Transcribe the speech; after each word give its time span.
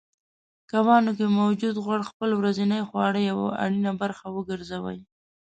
کبانو 0.71 1.11
کې 1.17 1.35
موجود 1.39 1.75
غوړ 1.85 1.99
خپل 2.09 2.29
ورځنۍ 2.39 2.81
خواړه 2.89 3.19
یوه 3.29 3.47
اړینه 3.63 3.91
برخه 4.01 4.25
وګرځوئ 4.35 4.99